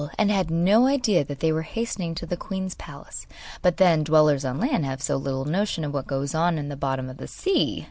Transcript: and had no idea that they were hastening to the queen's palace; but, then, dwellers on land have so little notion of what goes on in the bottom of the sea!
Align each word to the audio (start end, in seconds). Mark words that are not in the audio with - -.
and 0.17 0.31
had 0.31 0.49
no 0.49 0.87
idea 0.87 1.23
that 1.23 1.41
they 1.41 1.51
were 1.51 1.61
hastening 1.61 2.15
to 2.15 2.25
the 2.25 2.35
queen's 2.35 2.73
palace; 2.73 3.27
but, 3.61 3.77
then, 3.77 4.03
dwellers 4.03 4.43
on 4.43 4.59
land 4.59 4.83
have 4.83 4.99
so 4.99 5.15
little 5.15 5.45
notion 5.45 5.83
of 5.83 5.93
what 5.93 6.07
goes 6.07 6.33
on 6.33 6.57
in 6.57 6.69
the 6.69 6.75
bottom 6.75 7.07
of 7.07 7.17
the 7.17 7.27
sea! 7.27 7.79